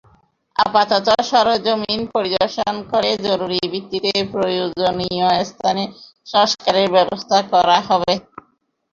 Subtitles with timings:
[0.55, 5.83] আপাতত সরেজমিন পরিদর্শন করে জরুরি ভিত্তিতে প্রয়োজনীয় স্থানে
[6.27, 8.13] সংস্কারের ব্যবস্থা করা হবে।